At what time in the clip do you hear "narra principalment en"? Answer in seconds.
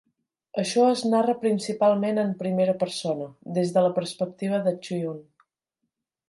1.09-2.31